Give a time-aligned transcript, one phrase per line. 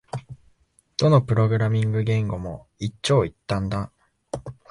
[0.97, 3.91] どのプログラミング言語も一長一短だ